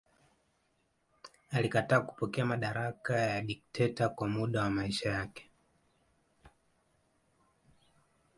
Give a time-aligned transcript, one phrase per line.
[1.51, 5.49] Alikataa kupokea madaraka ya dikteta kwa muda wa maisha yake.